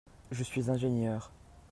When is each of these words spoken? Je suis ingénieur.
Je 0.31 0.41
suis 0.41 0.71
ingénieur. 0.71 1.31